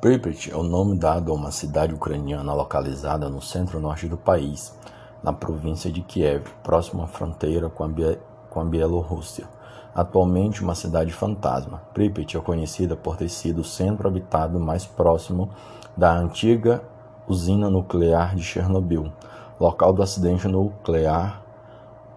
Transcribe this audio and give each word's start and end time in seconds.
Pripyat 0.00 0.50
é 0.50 0.56
o 0.56 0.62
nome 0.62 0.96
dado 0.96 1.30
a 1.30 1.34
uma 1.34 1.50
cidade 1.50 1.92
ucraniana 1.92 2.54
localizada 2.54 3.28
no 3.28 3.42
centro-norte 3.42 4.08
do 4.08 4.16
país, 4.16 4.74
na 5.22 5.30
província 5.30 5.92
de 5.92 6.00
Kiev, 6.00 6.48
próximo 6.62 7.02
à 7.02 7.06
fronteira 7.06 7.68
com 7.68 7.84
a, 7.84 8.64
Bielorrússia. 8.64 9.46
Atualmente 9.94 10.62
uma 10.62 10.74
cidade 10.74 11.12
fantasma, 11.12 11.82
Pripyat 11.92 12.34
é 12.34 12.40
conhecida 12.40 12.96
por 12.96 13.18
ter 13.18 13.28
sido 13.28 13.60
o 13.60 13.64
centro 13.64 14.08
habitado 14.08 14.58
mais 14.58 14.86
próximo 14.86 15.50
da 15.94 16.16
antiga 16.16 16.82
usina 17.28 17.68
nuclear 17.68 18.34
de 18.34 18.42
Chernobyl, 18.42 19.12
local 19.60 19.92
do 19.92 20.02
acidente 20.02 20.48
nuclear 20.48 21.42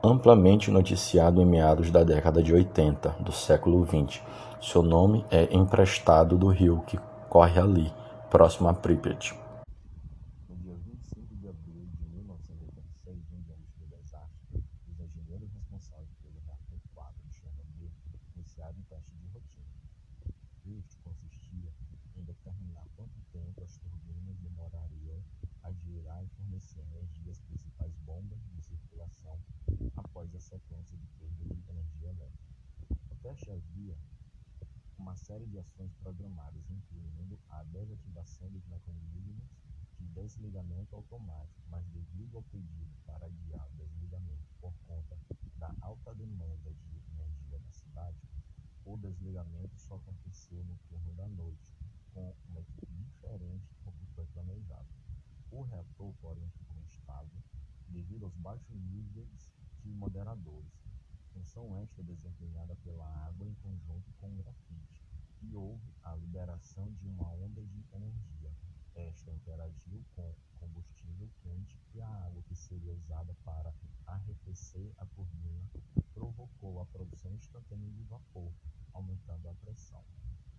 amplamente 0.02 0.72
noticiado 0.72 1.42
em 1.42 1.46
meados 1.46 1.92
da 1.92 2.02
década 2.06 2.42
de 2.42 2.54
80 2.54 3.18
do 3.20 3.34
século 3.34 3.86
XX. 3.86 4.22
Seu 4.62 4.82
nome 4.82 5.26
é 5.30 5.54
emprestado 5.54 6.38
do 6.38 6.48
rio 6.48 6.82
que 6.88 6.98
corre 7.34 7.60
ali, 7.60 7.92
próximo 8.30 8.70
a 8.70 8.76
Pripyat. 8.76 9.34
No 10.48 10.56
dia 10.56 10.78
25 10.78 11.36
de 11.36 11.48
abril 11.50 11.90
de 11.98 12.06
1986, 12.06 13.32
um 13.32 13.42
dia 13.42 13.56
antes 13.58 13.74
do 13.74 13.88
desastre, 13.88 14.64
os 14.86 15.00
engenheiros 15.00 15.52
responsáveis 15.52 16.14
pelo 16.22 16.40
reator 16.46 16.80
4 16.94 17.26
de 17.26 17.34
Chernobyl 17.34 17.90
iniciaram 18.36 18.78
um 18.78 18.84
teste 18.84 19.16
de 19.16 19.26
rotina. 19.34 19.74
Este 20.78 20.96
consistia 21.00 21.74
em 22.16 22.22
determinar 22.22 22.86
quanto 22.96 23.20
tempo 23.32 23.64
as 23.64 23.80
turbinas 23.80 24.38
demorariam 24.38 25.18
a 25.64 25.72
girar 25.72 26.24
e 26.24 26.30
fornecer 26.38 26.82
energia 26.82 27.32
às 27.32 27.42
principais 27.42 27.98
bombas 28.06 28.38
de 28.54 28.62
circulação 28.62 29.40
após 29.98 30.36
a 30.36 30.40
sequência 30.40 30.96
de 30.96 31.08
perda 31.18 31.46
de 31.46 31.68
energia 31.68 32.10
elétrica. 32.10 32.54
O 33.10 33.16
teste 33.24 33.50
havia 33.50 33.98
uma 35.14 35.18
série 35.18 35.46
de 35.46 35.60
ações 35.60 35.94
programadas, 36.02 36.68
incluindo 36.72 37.40
a 37.48 37.62
desativação 37.66 38.50
dos 38.50 38.66
mecanismos 38.66 39.44
de 40.00 40.08
desligamento 40.08 40.96
automático, 40.96 41.62
mas 41.70 41.86
devido 41.90 42.38
ao 42.38 42.42
pedido 42.42 42.92
para 43.06 43.28
adiar 43.28 43.68
o 43.68 43.76
desligamento 43.76 44.44
por 44.60 44.74
conta 44.88 45.16
da 45.58 45.72
alta 45.82 46.16
demanda 46.16 46.74
de 46.74 46.98
energia 47.12 47.60
da 47.60 47.72
cidade, 47.72 48.18
o 48.86 48.98
desligamento 48.98 49.78
só 49.78 49.98
aconteceu 49.98 50.64
no 50.64 50.76
turno 50.90 51.14
da 51.14 51.28
noite, 51.28 51.78
com 52.12 52.36
uma 52.50 52.62
equipe 52.62 52.92
diferente 52.94 53.70
do 53.86 53.92
que 53.92 54.08
foi 54.16 54.26
planejado. 54.34 54.90
O 55.52 55.62
reator, 55.62 56.12
porém, 56.22 56.50
ficou 56.58 56.82
instável 56.82 57.38
devido 57.88 58.26
aos 58.26 58.36
baixos 58.38 58.82
níveis 58.82 59.54
de 59.84 59.94
moderadores, 59.94 60.74
função 61.64 61.78
esta 61.78 62.04
desempenhada 62.04 62.76
pela 62.84 63.08
água 63.26 63.48
em 63.48 63.54
conjunto 63.56 64.12
com 64.20 64.28
o 64.28 64.36
grafite, 64.36 65.02
e 65.42 65.56
houve 65.56 65.94
a 66.04 66.14
liberação 66.16 66.92
de 66.94 67.08
uma 67.08 67.28
onda 67.30 67.62
de 67.64 67.86
energia. 67.94 68.52
Esta 68.96 69.32
interagiu 69.32 70.04
com 70.16 70.36
combustível 70.60 71.30
quente 71.42 71.80
e 71.94 72.02
a 72.02 72.08
água 72.26 72.44
que 72.44 72.56
seria 72.56 72.94
usada 72.94 73.34
para 73.46 73.74
arrefecer 74.06 74.94
a 74.98 75.06
turbina 75.06 75.70
provocou 76.14 76.82
a 76.82 76.86
produção 76.86 77.34
instantânea 77.34 77.90
de 77.92 78.04
vapor, 78.04 78.52
aumentando 78.94 79.50
a 79.50 79.54
pressão. 79.56 80.04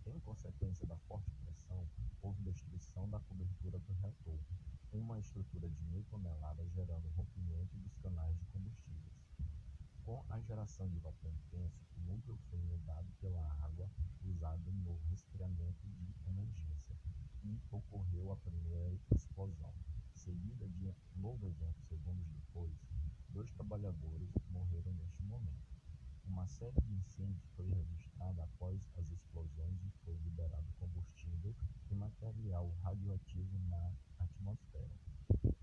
Em 0.07 0.19
consequência 0.21 0.87
da 0.87 0.97
forte 1.09 1.31
pressão, 1.45 1.87
houve 2.23 2.43
destruição 2.43 3.09
da 3.09 3.21
cobertura 3.21 3.79
do 3.79 3.93
reator, 4.01 4.39
uma 4.93 5.19
estrutura 5.19 5.69
de 5.69 5.83
mil 5.85 6.05
toneladas 6.05 6.71
gerando 6.73 7.09
rompimento 7.17 7.77
dos 7.77 7.97
canais 7.99 8.37
de 8.39 8.45
combustíveis. 8.47 9.15
Geração 10.65 10.89
de 10.89 10.99
o 10.99 12.01
núcleo 12.07 12.39
foi 12.49 12.59
inundado 12.59 13.13
pela 13.21 13.53
água 13.63 13.87
usada 14.25 14.73
no 14.73 14.97
resfriamento 15.11 15.87
de 15.91 16.15
emergência 16.27 16.97
e 17.43 17.61
ocorreu 17.71 18.33
a 18.33 18.37
primeira 18.39 18.99
explosão, 19.15 19.75
seguida 20.15 20.67
de 20.67 20.91
novo 21.17 21.47
evento 21.47 21.83
segundos 21.83 22.27
depois. 22.31 22.73
Dois 23.29 23.51
trabalhadores 23.51 24.31
morreram 24.49 24.95
neste 24.95 25.23
momento. 25.25 25.69
Uma 26.25 26.47
série 26.47 26.81
de 26.81 26.95
incêndios 26.95 27.45
foi 27.57 27.69
registrada 27.69 28.43
após 28.45 28.89
as 28.97 29.11
explosões 29.11 29.85
e 29.85 29.91
foi 30.03 30.17
liberado 30.17 30.73
combustível 30.79 31.55
e 31.91 31.95
material 31.95 32.71
radioativo 32.81 33.59
na 33.69 33.93
atmosfera. 34.19 34.97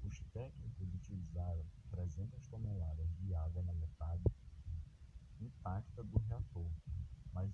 Os 0.03 0.19
técnicos 0.31 0.93
utilizaram 0.93 1.65
300 1.89 2.45
toneladas 2.45 3.11
de 3.15 3.33
água 3.33 3.63
na 3.63 3.73
metade 3.73 4.21
intacta 5.81 6.03
do 6.03 6.19
reator, 6.29 6.65
mas, 7.33 7.49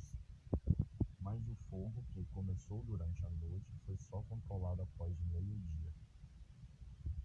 mas 1.22 1.42
o 1.48 1.56
fogo, 1.70 2.04
que 2.14 2.26
começou 2.34 2.84
durante 2.84 3.26
a 3.26 3.30
noite, 3.30 3.72
foi 3.86 3.96
só 3.98 4.22
controlado 4.28 4.82
após 4.82 5.18
o 5.20 5.24
meio-dia. 5.32 5.92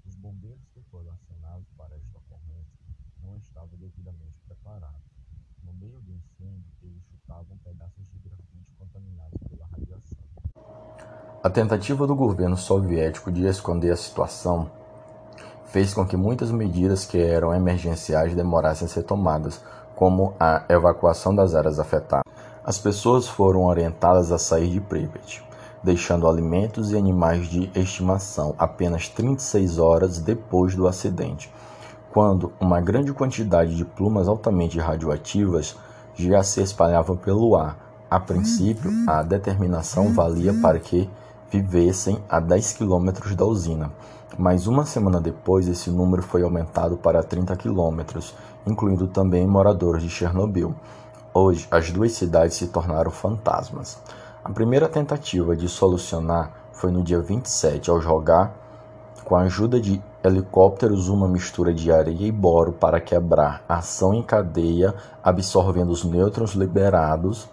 Os 0.07 0.15
bombeiros 0.17 0.69
que 0.73 0.81
foram 0.91 1.13
acionados 1.13 1.69
para 1.77 1.97
esta 1.97 2.19
ocorrência 2.19 2.79
não 3.21 3.37
estavam 3.37 3.77
devidamente 3.79 4.39
preparados. 4.47 5.03
No 5.63 5.73
meio 5.75 6.01
do 6.01 6.13
incêndio, 6.13 6.73
eles 6.83 7.03
chutavam 7.05 7.57
pedaços 7.59 8.09
de 8.11 8.19
grafite 8.19 8.73
contaminados 8.79 9.39
pela 9.49 9.67
radiação. 9.67 10.23
A 11.43 11.51
tentativa 11.51 12.07
do 12.07 12.15
governo 12.15 12.57
soviético 12.57 13.33
de 13.33 13.45
esconder 13.45 13.91
a 13.91 13.97
situação 13.97 14.71
fez 15.67 15.95
com 15.95 16.07
que 16.07 16.17
muitas 16.17 16.51
medidas 16.51 17.07
que 17.07 17.19
eram 17.19 17.55
emergenciais 17.55 18.35
demorassem 18.35 18.87
a 18.87 18.89
ser 18.89 19.05
tomadas, 19.05 19.65
como 19.97 20.35
a 20.39 20.65
evacuação 20.69 21.35
das 21.35 21.55
áreas 21.55 21.79
afetadas. 21.79 22.25
As 22.65 22.79
pessoas 22.79 23.27
foram 23.27 23.65
orientadas 23.65 24.31
a 24.31 24.39
sair 24.39 24.71
de 24.71 24.81
Pripyat, 24.81 25.45
deixando 25.83 26.29
alimentos 26.29 26.93
e 26.93 26.97
animais 26.97 27.49
de 27.49 27.71
estimação 27.75 28.55
apenas 28.57 29.09
36 29.09 29.79
horas 29.79 30.19
depois 30.19 30.75
do 30.75 30.87
acidente, 30.87 31.53
quando 32.13 32.53
uma 32.61 32.81
grande 32.81 33.13
quantidade 33.13 33.75
de 33.75 33.85
plumas 33.85 34.29
altamente 34.29 34.79
radioativas 34.79 35.77
já 36.15 36.43
se 36.43 36.63
espalhavam 36.63 37.17
pelo 37.17 37.57
ar. 37.57 37.77
A 38.09 38.21
princípio, 38.21 38.91
a 39.09 39.23
determinação 39.23 40.13
valia 40.13 40.53
para 40.61 40.79
que 40.79 41.11
vivessem 41.51 42.23
a 42.29 42.39
10 42.39 42.75
quilômetros 42.75 43.35
da 43.35 43.45
usina, 43.45 43.91
mas 44.39 44.67
uma 44.67 44.85
semana 44.85 45.21
depois 45.21 45.69
esse 45.69 45.91
número 45.91 46.23
foi 46.23 46.43
aumentado 46.43 46.97
para 46.97 47.23
30 47.23 47.55
quilômetros, 47.57 48.35
incluindo 48.67 49.07
também 49.07 49.47
moradores 49.47 50.03
de 50.03 50.09
Chernobyl. 50.09 50.75
Hoje, 51.35 51.67
as 51.71 51.91
duas 51.91 52.13
cidades 52.13 52.57
se 52.57 52.69
tornaram 52.69 53.11
fantasmas. 53.11 53.99
A 54.45 54.51
primeira 54.51 54.89
tentativa 54.89 55.57
de 55.57 55.69
solucionar 55.69 56.53
foi 56.73 56.91
no 56.91 57.03
dia 57.03 57.21
27, 57.21 57.91
ao 57.91 58.01
jogar, 58.01 58.55
com 59.25 59.37
a 59.37 59.43
ajuda 59.43 59.81
de 59.81 60.03
helicópteros, 60.23 61.09
uma 61.09 61.29
mistura 61.29 61.73
de 61.73 61.93
areia 61.93 62.27
e 62.27 62.33
boro 62.33 62.73
para 62.73 63.01
quebrar 63.01 63.63
a 63.69 63.77
ação 63.77 64.13
em 64.13 64.23
cadeia, 64.23 64.95
absorvendo 65.23 65.91
os 65.91 66.05
nêutrons 66.05 66.53
liberados 66.53 67.49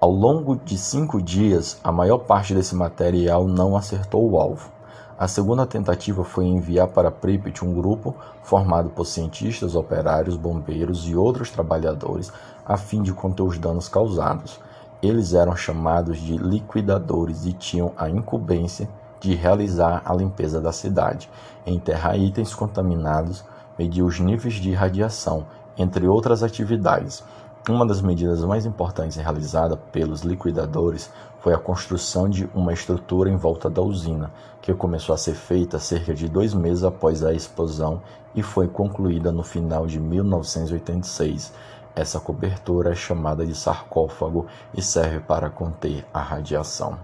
ao 0.00 0.12
longo 0.12 0.54
de 0.54 0.78
cinco 0.78 1.20
dias, 1.20 1.76
a 1.82 1.90
maior 1.90 2.18
parte 2.18 2.54
desse 2.54 2.72
material 2.76 3.48
não 3.48 3.76
acertou 3.76 4.30
o 4.30 4.38
alvo. 4.38 4.70
A 5.18 5.26
segunda 5.26 5.66
tentativa 5.66 6.22
foi 6.22 6.44
enviar 6.44 6.86
para 6.86 7.10
Pripyat 7.10 7.64
um 7.64 7.74
grupo 7.74 8.14
formado 8.40 8.88
por 8.88 9.04
cientistas, 9.04 9.74
operários, 9.74 10.36
bombeiros 10.36 11.08
e 11.08 11.16
outros 11.16 11.50
trabalhadores 11.50 12.32
a 12.64 12.76
fim 12.76 13.02
de 13.02 13.12
conter 13.12 13.42
os 13.42 13.58
danos 13.58 13.88
causados. 13.88 14.60
Eles 15.02 15.34
eram 15.34 15.56
chamados 15.56 16.18
de 16.18 16.36
liquidadores 16.36 17.46
e 17.46 17.52
tinham 17.52 17.92
a 17.96 18.08
incumbência 18.08 18.88
de 19.18 19.34
realizar 19.34 20.02
a 20.04 20.14
limpeza 20.14 20.60
da 20.60 20.70
cidade, 20.70 21.28
enterrar 21.66 22.16
itens 22.16 22.54
contaminados, 22.54 23.44
medir 23.76 24.02
os 24.04 24.20
níveis 24.20 24.54
de 24.54 24.72
radiação, 24.72 25.46
entre 25.76 26.06
outras 26.06 26.44
atividades. 26.44 27.24
Uma 27.68 27.84
das 27.84 28.00
medidas 28.00 28.42
mais 28.44 28.64
importantes 28.64 29.18
realizada 29.18 29.76
pelos 29.76 30.22
liquidadores 30.22 31.10
foi 31.40 31.52
a 31.52 31.58
construção 31.58 32.26
de 32.26 32.48
uma 32.54 32.72
estrutura 32.72 33.28
em 33.28 33.36
volta 33.36 33.68
da 33.68 33.82
usina, 33.82 34.30
que 34.62 34.72
começou 34.72 35.14
a 35.14 35.18
ser 35.18 35.34
feita 35.34 35.78
cerca 35.78 36.14
de 36.14 36.30
dois 36.30 36.54
meses 36.54 36.82
após 36.82 37.22
a 37.22 37.34
explosão 37.34 38.00
e 38.34 38.42
foi 38.42 38.68
concluída 38.68 39.30
no 39.30 39.42
final 39.42 39.86
de 39.86 40.00
1986. 40.00 41.52
Essa 41.94 42.18
cobertura 42.18 42.92
é 42.92 42.94
chamada 42.94 43.44
de 43.44 43.54
sarcófago 43.54 44.46
e 44.74 44.80
serve 44.80 45.20
para 45.20 45.50
conter 45.50 46.06
a 46.12 46.22
radiação. 46.22 46.98